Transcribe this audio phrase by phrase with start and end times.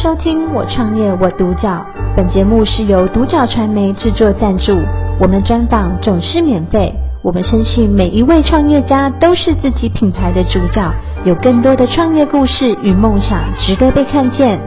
[0.00, 1.84] 收听我创业我独角，
[2.16, 4.78] 本节目是由独角传媒制作赞助，
[5.20, 6.94] 我们专访总是免费。
[7.20, 14.60] 我们相信每一位创业家都是自己品牌的主角，有更多的创业故事与梦想值得被看见。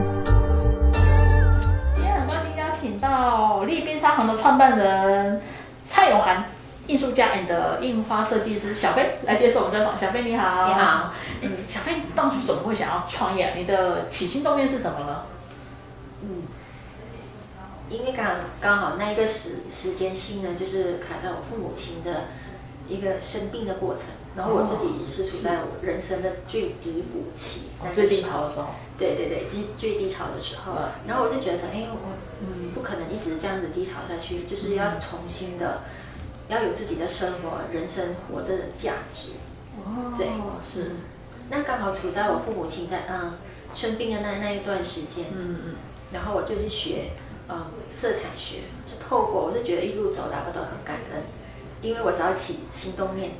[1.94, 5.40] 今天很高兴邀请到立冰商行的创办人
[5.82, 6.44] 蔡永涵。
[6.88, 9.96] 艺术家，and 印花设计师小飞来接受我们专访。
[9.96, 11.12] 小飞你好，你好。
[11.42, 13.54] 嗯，小飞当初怎么会想要创业？
[13.56, 15.22] 你的起心动念是什么呢？
[16.22, 16.42] 嗯，
[17.90, 22.28] 因为刚刚好那一个时时间性呢，就是卡在我父母亲的
[22.88, 24.04] 一个生病的过程，
[24.36, 28.66] 然后我自己也是处在我人生的最低谷期，哦、最低潮的时候。
[28.98, 30.74] 对对对，最最低潮的时候。
[30.76, 31.98] 嗯、然后我就觉得说，哎，我
[32.40, 35.80] 嗯不可能一直这样子低潮下去，就是要重新的。
[36.48, 39.30] 要有自己的生活、人生活着的价值。
[39.78, 40.26] 哦，对，
[40.62, 40.90] 是。
[41.50, 43.34] 那刚好处在我父母亲在嗯
[43.74, 45.26] 生病的那那一段时间。
[45.34, 45.74] 嗯嗯。
[46.12, 47.10] 然后我就去学
[47.48, 51.22] 嗯色彩学，就透过我是觉得一路走来我都很感恩，
[51.80, 53.30] 因为我只要起心动念，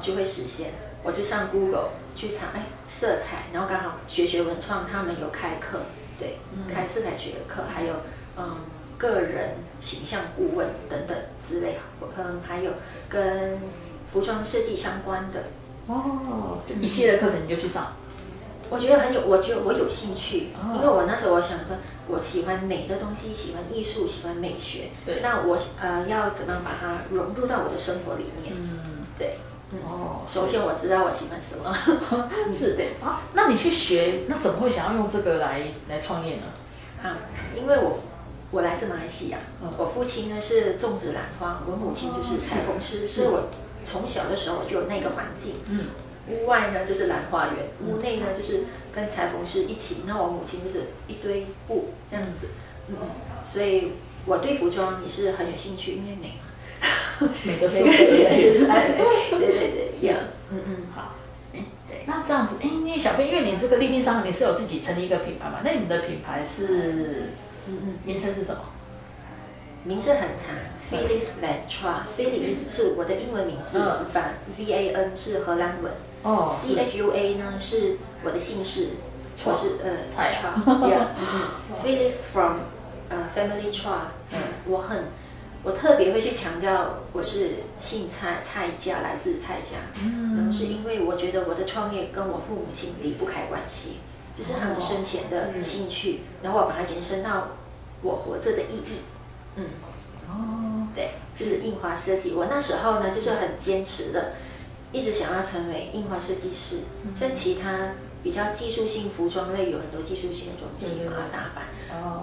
[0.00, 0.72] 就会实现。
[1.02, 5.82] 我就上 Google 去查哎色彩，然后刚好学学文创他们有开课，
[6.18, 6.38] 对，
[6.72, 7.94] 开色彩学的课，还有
[8.36, 8.56] 嗯。
[8.98, 11.14] 个人形象顾问等等
[11.46, 11.76] 之类，
[12.16, 12.70] 嗯，还有
[13.10, 13.60] 跟
[14.10, 15.44] 服装设计相关的
[15.86, 17.92] 哦，一系列课程你就去上。
[18.68, 21.76] 我觉得很有，我觉得我有兴趣，哦、因为我那时候我想说，
[22.08, 28.52] 我喜欢美的东西，喜欢艺术，喜欢美学，对，那我呃要怎么把它融入到我的生活里面？
[28.56, 29.38] 嗯，对，
[29.70, 31.72] 嗯、哦，首先我知道我喜欢什么，
[32.52, 36.42] 是的， 啊，那你去学，那怎么会想要用这个来来创业呢？
[37.02, 37.16] 啊，
[37.56, 38.00] 因为我。
[38.52, 39.38] 我来自马来西亚，
[39.76, 43.48] 我父亲呢是种植兰花，我母亲就是裁缝师，所以我
[43.86, 45.54] 从小的时候就有那个环境。
[45.70, 45.86] 嗯，
[46.28, 47.54] 屋外呢就是兰花园，
[47.86, 52.48] 屋内呢就是跟裁缝师一起，那我母亲就是一堆布这样子。
[52.88, 53.08] 嗯嗯，
[53.44, 53.92] 所以
[54.26, 56.42] 我对服装也是很有兴趣，因为美嘛。
[57.44, 59.04] 美的是也是爱美。
[59.30, 60.18] 对对对，一样。
[60.50, 61.14] 嗯嗯，好。
[61.54, 65.60] 哎，对，那这样子，哎，因为小飞，因为你这个丽冰商行你是有自己成立一个品牌嘛？
[65.64, 67.30] 那你的品牌是？
[67.68, 68.60] 嗯嗯，名称是什么？
[69.86, 70.56] 名字很长
[70.90, 75.92] ，Phyllis Van Tra，Phyllis 是我的英文名字，Van V A N 是荷兰文，
[76.24, 78.88] 哦，C H U A 呢是我的姓氏，
[79.44, 82.58] 我是呃 Tra，Yeah，Phyllis from
[83.08, 85.04] 呃 Family Tra，嗯，我很
[85.62, 93.98] 我特别会去强调我是姓蔡，蔡家来自蔡家，嗯，然后是因为我觉得我的创业跟我父母亲离不开关系。
[94.36, 97.48] 这是他们生前的兴趣，然后我把它延伸到
[98.02, 99.00] 我活着的意义。
[99.56, 99.64] 嗯，
[100.28, 102.32] 哦，对，就是印花设计。
[102.32, 104.34] 我那时候呢，就是很坚持的，
[104.92, 106.80] 一直想要成为印花设计师。
[107.14, 111.66] 像其他比较技术性服装类，有很多技术性的东西嘛，打扮，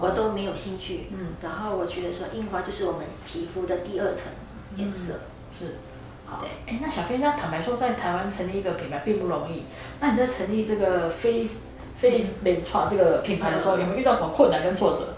[0.01, 1.07] 我都没有兴趣。
[1.11, 4.31] 嗯，然后我觉得说，印花就是我们皮肤的第二层
[4.75, 5.19] 颜色。
[5.57, 5.77] 是，
[6.25, 6.39] 好。
[6.41, 9.63] 对，哎，那小飞，那坦白说，在台湾成立一个品牌并不容易。
[10.00, 11.47] 那你在成立这个非
[11.97, 15.13] 飞利美创这个品牌的时候，有没有遇到什么困难跟挫折？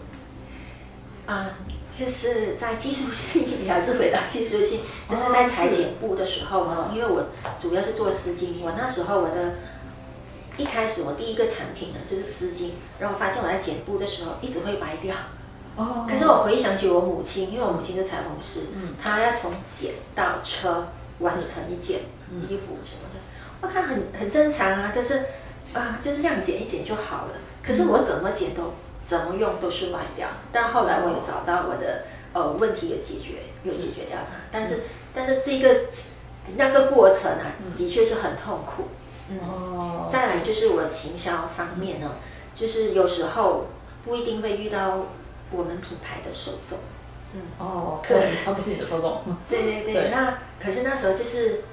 [1.25, 1.49] 啊，
[1.97, 7.28] 就是在技术性， 还是回到技术性，就是在裁剪布的时候呢，因为我
[7.61, 9.56] 主要是做丝巾，我那时候我的
[10.57, 15.16] 一开始我第一个产品呢就是丝巾，然后我发现我在剪布的时候一直会白掉。
[15.75, 16.06] 哦。
[16.09, 20.88] 可是我回想起我母亲，因为我母亲是裁缝师，嗯，她要从剪到车
[21.19, 22.01] 完成一件
[22.31, 23.19] 衣服什么的，
[23.62, 25.23] 我看很很正常啊，就是。
[25.73, 27.33] 啊，就是这样剪一剪就好了。
[27.62, 28.72] 可是我怎么剪都
[29.07, 30.27] 怎么用都是歪掉。
[30.51, 34.38] 但后来我有找到我的呃问题有解决，有解决掉它。
[34.51, 34.83] 但是
[35.13, 35.81] 但是这个
[36.57, 38.88] 那个过程啊，的确是很痛苦。
[39.29, 40.09] 嗯。
[40.11, 42.11] 再来就是我行销方面呢，
[42.53, 43.67] 就是有时候
[44.03, 45.05] 不一定会遇到
[45.51, 46.79] 我们品牌的受众。
[47.33, 47.41] 嗯。
[47.59, 48.01] 哦。
[48.07, 49.21] 对，他不是你的受众。
[49.49, 50.09] 对对对。
[50.09, 51.63] 那可是那时候就是。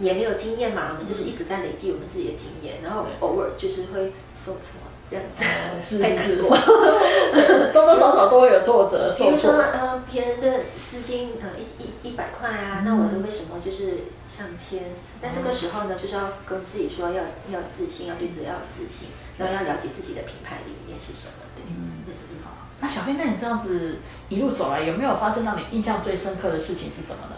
[0.00, 4.78] 也没有经验嘛，我们就是一直在累积我们自己的经验，然后偶尔就是会受挫
[5.10, 5.44] 这样子。
[5.80, 6.42] 是是是。
[7.72, 9.12] 多多少少都会有挫折。
[9.16, 14.90] 比如说呃，别人的丝巾呃一一一百块啊，那我的为什么就是上千？
[15.22, 19.08] 那这个时候呢，就是要跟自己说要要自信，要对自己要有自信，
[19.38, 21.34] 然后要了解自己的品牌理念是什么。
[21.66, 22.36] 嗯嗯嗯。
[22.44, 27.36] 好，那小飞，那你这样子一路走来，有没有发生让你印象最深刻的事情是什么呢？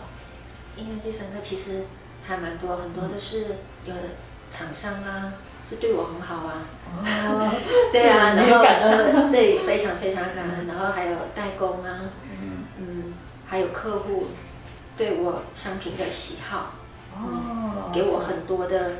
[0.76, 1.84] 印象最深刻其实。
[2.22, 3.46] 还蛮多，很多都是
[3.86, 3.94] 有
[4.50, 5.32] 厂商啊，
[5.70, 6.66] 是对我很好啊。
[6.92, 7.54] 哦，
[7.92, 10.66] 对啊，然后感恩， 对，非常非常感恩。
[10.66, 13.14] 然后还有代工啊，嗯嗯，
[13.46, 14.26] 还有客户
[14.96, 16.72] 对我商品的喜好，
[17.16, 18.90] 哦，给我很多的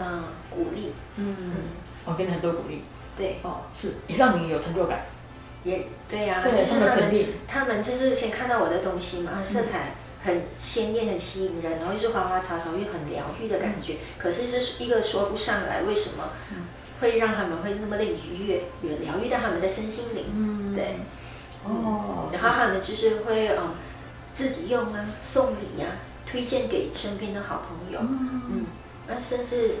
[0.00, 1.52] 嗯鼓励，嗯嗯，
[2.06, 2.82] 我给你很多鼓励。
[3.16, 5.02] 对，哦，是也让你有成就感。
[5.64, 13.94] 也对呀、啊，对就是他们他们就是先看到我的东西嘛，色彩很鲜艳、很吸引人，然后又是花花草草，又很疗愈的感觉。
[13.94, 16.30] 嗯、可是是一个说不上来为什么
[17.00, 20.24] 会让他们会那么的愉悦，有疗愈到他们的身心灵。
[20.34, 20.96] 嗯，对。
[21.64, 22.28] 哦。
[22.32, 23.74] 然后他们就是会嗯
[24.32, 28.00] 自己用啊，送礼呀、啊，推荐给身边的好朋友。
[28.02, 28.66] 嗯嗯。
[29.06, 29.76] 那甚至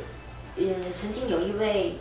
[0.56, 0.64] 呃
[0.94, 1.98] 曾经有一位。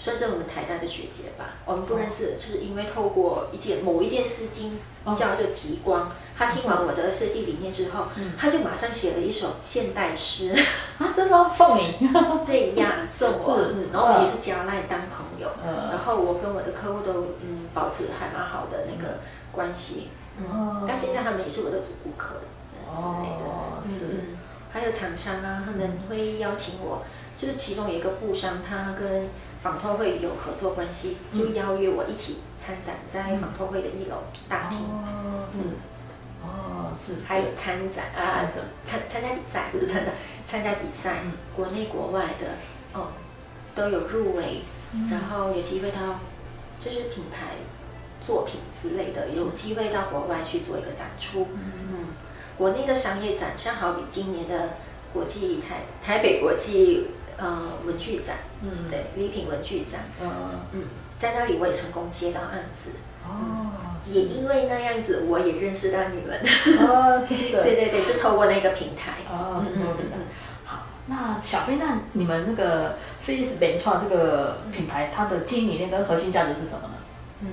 [0.00, 4.70] 算是我们台大的学姐吧，我们不认识，是因为透过一件某一件丝巾
[5.14, 8.06] 叫做极光，她听完我的设计理念之后，
[8.38, 10.56] 她就马上写了一首现代诗。
[10.98, 11.94] 啊，真的送你？
[12.46, 15.50] 对呀，送我，嗯，然后我们也是加赖当朋友，
[15.90, 19.18] 然后我跟我的客户都嗯保持还蛮好的那个
[19.52, 20.08] 关系，
[20.38, 22.36] 嗯，但现在他们也是我的主顾客
[22.96, 23.44] 之类的，
[23.84, 24.36] 嗯，
[24.72, 27.02] 还有厂商啊，他们会邀请我，
[27.40, 29.30] 就是其中有一个布商，他跟
[29.62, 34.78] 纺托会有合作关系，就邀约我一起参展在纺托会的一楼大厅。
[34.80, 35.60] 哦，嗯，
[36.42, 37.14] 哦，是。
[37.26, 38.44] 还有参展啊，
[38.84, 40.12] 参参加比赛不是参加
[40.46, 41.22] 参加比赛，
[41.56, 42.58] 国内国外的
[42.92, 43.08] 哦
[43.74, 44.60] 都有入围，
[45.10, 46.20] 然后有机会到
[46.78, 47.52] 就是品牌
[48.26, 51.46] 作品之类的，有机会到国外去做一个展出。
[51.54, 52.04] 嗯，
[52.58, 54.74] 国内的商业展，像好比今年的
[55.14, 57.06] 国际台台北国际。
[57.38, 60.30] 呃，文具展，嗯，对，礼品文具展，嗯
[60.72, 60.82] 嗯，
[61.20, 62.90] 在那里我也成功接到案子，
[63.26, 63.70] 哦，
[64.06, 66.40] 也因为那样子，我也认识到你们，
[66.88, 69.82] 哦， 对对对，是透过那个平台，哦，嗯
[70.12, 70.20] 嗯，
[70.64, 76.94] 好，那小飞，那你们那个 Face 美创这个品牌，它的经营理念跟核心价值是什么呢？
[77.42, 77.48] 嗯，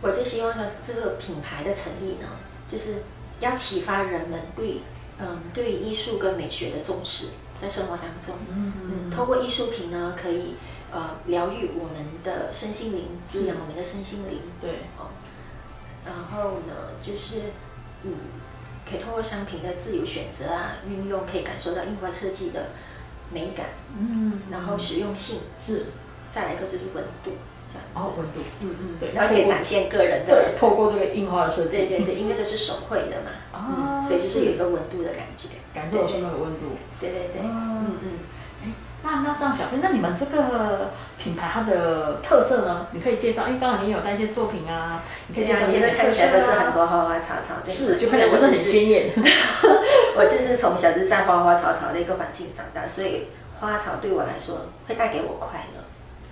[0.00, 2.28] 我就希望说这个品牌的成立呢，
[2.68, 3.02] 就是
[3.40, 4.80] 要启发人们对，
[5.20, 7.28] 嗯，对艺术跟美学的重视。
[7.60, 10.54] 在生活当中，嗯嗯，通过艺术品呢，可以
[10.92, 15.10] 呃疗愈我们的身心灵，滋养我们的身心灵，对哦。
[16.06, 17.50] 然后呢，就是
[18.04, 18.12] 嗯，
[18.88, 22.66] 可以通过商品的自由选择啊，运用可以感受到印花设计的
[23.32, 23.66] 美感，
[23.98, 25.86] 嗯，然后实用性是，
[26.32, 27.32] 再来一个就是温度。
[27.94, 38.10] 哦，温度，嗯嗯，对，然后可以展现个人的，对，透过这个印花的设计，对对对，因为这是手绘的嘛，啊，所以就是有一个温度的感觉，感受到那个温度，对对对，嗯嗯，
[38.64, 38.68] 哎，
[39.02, 42.86] 那那这样小飞，那你们这个品牌它的特色呢？
[42.92, 45.88] 你可以介绍，因为刚好你有带一些作品啊，你可以介绍一下。
[45.96, 49.10] 看起来都是很多花花草草，是，就看起来不是很鲜艳。
[50.16, 53.26] 我就是从小就在花花草草的一个环境长大，所以
[53.58, 55.82] 花草对我来说会带给我快乐。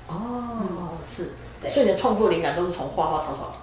[0.08, 1.30] 哦，是。
[1.68, 3.56] 所以你的创作灵感都是从花花草草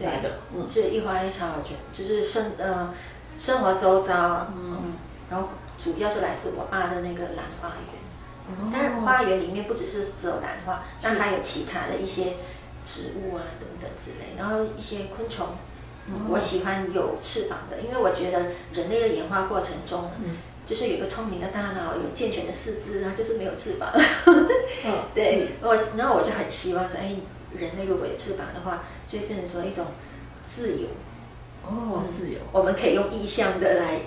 [0.00, 2.94] 来的，嗯，就是一花一草，我觉得就是生呃
[3.38, 4.92] 生活周遭，嗯，
[5.30, 5.48] 然后
[5.82, 12.34] 主要是来自我爸的那个兰花园，嗯，但是花园里面不只是只有兰花，那还有其他的一些
[12.84, 15.46] 植物啊等等之类，然后一些昆虫，
[16.08, 20.36] 嗯，我喜欢有翅膀的，因为我觉得人类的演化过程中，嗯，
[20.66, 23.90] 就是有一个聪明的大脑，有健全的四肢，然后就是没有翅膀，
[24.26, 27.16] 嗯， 对，我然后我就很希望说，哎。
[27.58, 29.86] 人类如果有翅膀的话，就会变成说一种
[30.44, 30.88] 自由。
[31.64, 32.38] 哦，自由。
[32.52, 34.00] 我们可以用意象的来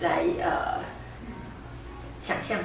[0.00, 0.78] 来呃
[2.20, 2.60] 想象，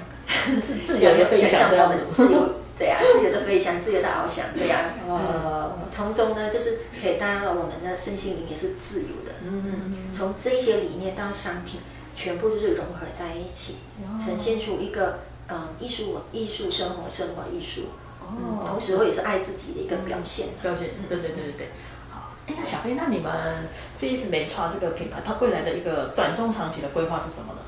[0.86, 4.92] 自由的飞翔，我们自由对呀，自由的飞翔，自由的翱翔，对呀。
[5.08, 9.32] 呃，从中呢，就是可以带到我们的身心灵也是自由的。
[9.44, 10.14] 嗯嗯。
[10.14, 11.80] 从这一些理念到商品，
[12.18, 13.78] 全部就是融合在一起，
[14.20, 17.86] 呈现出一个嗯艺术艺术生活生活艺术。
[18.30, 20.48] 嗯，同时我也是爱自己的一个表现。
[20.62, 21.68] 表现，对对对对对。
[22.12, 23.70] 好，哎，那小飞，那你们
[24.00, 27.60] Face 美创这个品牌，它未来的一个短中长期的规划是什么呢？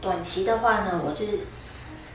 [0.00, 1.40] 短期的话呢，我就是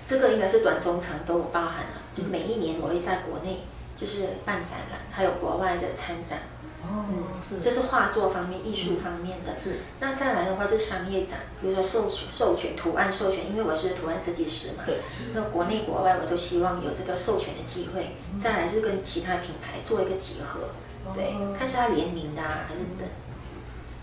[0.09, 3.61] 这个应该是短中长都包含了，就每一年我会在国内
[3.95, 6.39] 就是办展览，还有国外的参展。
[6.87, 7.05] 哦，
[7.47, 9.59] 是，这是画作方面、艺术方面的。
[9.61, 9.79] 是。
[9.99, 14.83] 那再来的话就是商业展，比如说授权、授权图案授权，因为我是图案设计师嘛。
[14.85, 14.99] 对。
[15.33, 18.15] 那国内国外我都希望有这个授权的机会。
[18.41, 20.69] 再来就是跟其他品牌做一个结合，
[21.13, 23.07] 对，看是要联名的啊，还是等，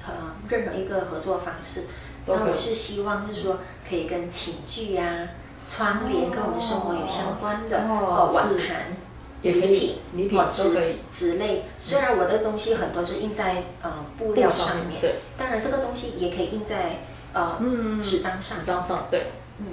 [0.06, 1.84] 呃，任何一个合作方式。
[2.24, 5.28] 那我是希望就是说可以跟寝具呀、
[5.68, 8.96] 窗帘跟我们生活有相关的哦，碗盘。
[9.42, 11.64] 礼品、礼品都可以纸类。
[11.76, 17.00] 虽然我的东西很多是印在呃布料上面，对，当然这个东西也可以印在
[17.32, 17.58] 呃
[18.00, 18.58] 纸张上。
[18.60, 19.26] 纸张上，对，
[19.58, 19.66] 嗯，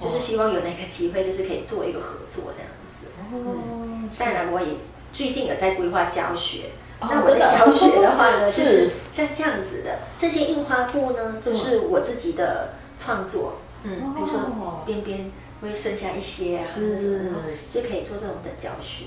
[0.00, 3.06] 就是希望有那个机会，就是可以做一个合作这样子。
[3.32, 4.08] 哦。
[4.18, 4.68] 当然我也
[5.12, 6.70] 最近有在规划教学。
[7.00, 13.56] 那我的教学的话呢， 就是像这样子的，这些印花布呢都是我自己的创作。
[13.82, 14.14] 嗯。
[14.14, 17.32] 比如说边边会剩下一些啊，是。
[17.72, 19.04] 就可以做这种的教学。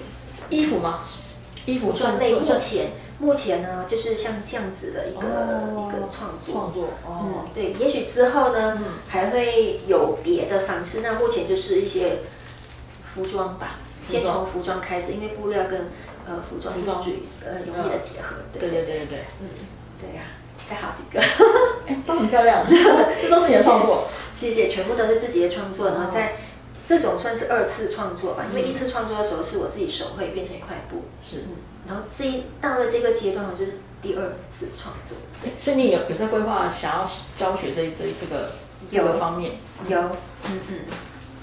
[0.49, 1.01] 衣服吗？
[1.65, 6.53] 衣服装类目前目前呢，就是像这样子的一个、哦、一个创作。
[6.53, 11.01] 创作，哦、嗯，对，也许之后呢、嗯、还会有别的方式。
[11.01, 12.19] 那目前就是一些
[13.13, 15.89] 服装吧，先从服装开始，因为布料跟
[16.25, 19.49] 呃服装是最呃容易的结合，对对对对对，嗯，
[19.99, 20.31] 对呀、啊，
[20.69, 21.19] 再好几个，
[21.87, 22.65] 哎，都很漂亮，
[23.21, 24.28] 这都是你的创作，谢谢，
[24.69, 26.37] 全部都是自己的创作，然后在。
[26.89, 31.53] 这种算是二次创作吧，因为一次创作的时候是我自己手绘变成一块布，是，嗯，
[31.87, 35.15] 然后这一到了这个阶段，我就是第二次创作。
[35.43, 38.53] 对，所以你有有在规划想要教学这这这个
[38.91, 39.51] 这个方面？
[39.87, 40.09] 有，嗯
[40.47, 40.61] 嗯。
[40.67, 40.79] 嗯，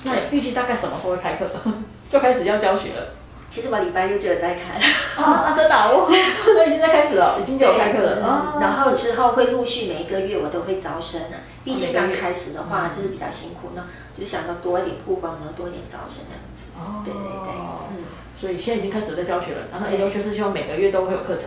[0.03, 1.49] 那预计大概什么时候会开课？
[2.11, 3.15] 就开始要教学了。
[3.51, 4.79] 其实我礼拜六就有在开。
[5.23, 8.53] 啊，真的，我 我已经在开始了，已经有开课了。
[8.55, 13.87] 嗯，然后之后会陆续每一个月我都会招生啊，毕竟刚开始的话就是比较辛苦呢。
[14.19, 16.73] 就想要多一点曝光，然后多一点招生这样子。
[16.75, 17.53] 哦，对对对，
[17.93, 18.05] 嗯。
[18.39, 21.45] 所以现在已经开始在教学了，然后也就是希望每个月都会有课程。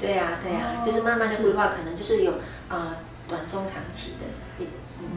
[0.00, 2.34] 对呀对呀，就是慢慢的规划，可能就是有
[2.68, 2.98] 啊
[3.28, 4.68] 短中长期的一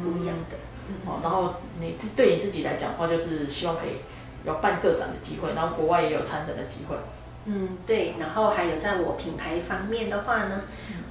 [0.04, 0.58] 不一样的。
[0.90, 0.96] 嗯。
[1.06, 3.98] 哦，然后你对你自己来讲的话，就是希望可以
[4.48, 6.96] 有办个展的机会，然后国外也有参展的机会。
[7.46, 10.62] 嗯，对，然后还有在我品牌方面的话呢，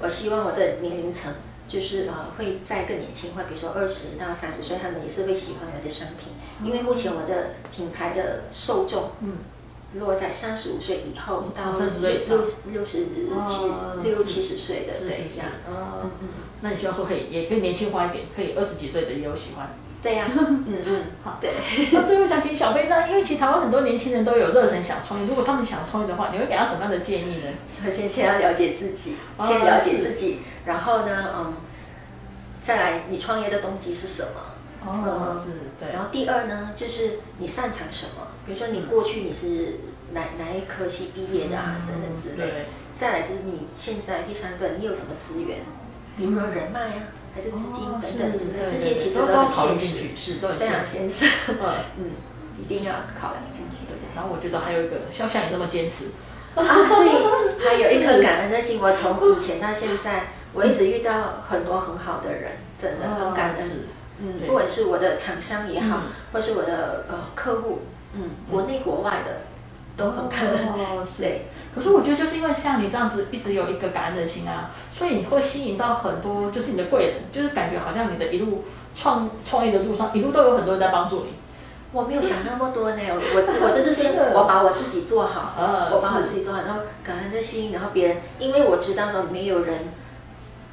[0.01, 1.33] 我希望我的年龄层。
[1.69, 6.29] 就是呃会再更年轻化，比如说二十到三十岁，他们也是会喜欢我的商品，
[6.63, 9.39] 因为目前我的品牌的受众，嗯，
[9.95, 16.29] 落在三十五岁以后到六六六十七六七十岁的对这样，嗯嗯，
[16.61, 19.69] 那你希望说可以也更年轻化一点，可以二十几岁的也有喜欢。
[20.03, 21.51] 对呀，嗯嗯，好，对。
[21.93, 27.49] 那最后想请小飞那，因为其实台湾很多年轻人都有热忱想创业，如果他们想创业的话，你会给他什么样的建议呢？
[27.69, 31.55] 首先先要了解自己，先了解自己，然后呢，嗯，
[32.63, 34.41] 再来你创业的动机是什么？
[34.87, 35.51] 哦，是，
[35.81, 35.93] 对。
[35.93, 38.29] 然后第二呢，就是你擅长什么？
[38.47, 39.81] 比如说你过去你是
[40.13, 42.67] 哪哪一科系毕业的啊，等等之类。
[42.97, 45.59] 再来就是你现在第三个，你有什么资源？
[46.17, 47.03] 比如说人脉啊。
[47.37, 49.79] 还是资金等等之类，这些其实都很现
[50.17, 51.27] 实，非常现实。
[51.99, 52.13] 嗯，
[52.59, 54.09] 一定要考量进去，对不对？
[54.17, 56.07] 然后我觉得还有一个，像像你那么坚持。
[56.55, 58.81] 啊，对，还有一颗感恩的心。
[58.81, 63.71] 我从以前到现在，我一直遇到很多很好的人，真的很感恩。
[64.19, 67.83] 嗯，不管是我的厂商也好，或是我的呃客户，
[68.15, 69.43] 嗯，国内国外的。
[69.97, 71.23] 都很感恩，哦，是。
[71.23, 81.33] 对，可是我觉得就是因为像你这样子一直有一个感恩的心啊，所以你会吸引到很多就是你的贵人，就是感觉好像你的一路创创业的路上一路都有很多人在帮助你。
[81.93, 83.17] 我没有想那么多呢，我
[83.65, 85.55] 我就是先我把我自己做好，
[85.93, 89.79] 我把我自己做好，然后感恩的心，然后别人，因为我知道说没有人，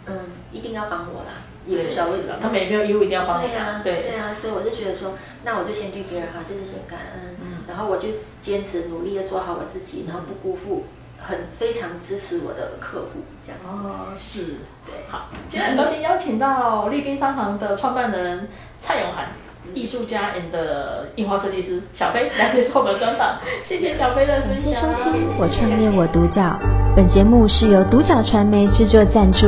[0.06, 0.20] 嗯，
[0.52, 1.43] 一定要帮我啦。
[1.66, 3.48] 也不晓得为什么，他们也没有义务一定要帮你。
[3.48, 8.10] 对呀，对呀，所以我就觉得说，那我就先对别人好，就是先感恩，嗯，然后我就
[8.42, 10.84] 坚持努力的做好我自己，然后不辜负
[11.18, 13.60] 很非常支持我的客户，这样。
[13.66, 18.50] 哦，是，对，好，今天很高兴邀请到丽滨商行的创办人
[18.82, 19.28] 蔡永涵，
[19.74, 20.52] 艺术家 and
[21.16, 24.90] 印花设计师小飞来接受我们专访， 谢谢小飞的分享。
[24.90, 26.60] 谢谢我创业我独角，
[26.96, 29.48] 本节目是由独角传媒制作赞助。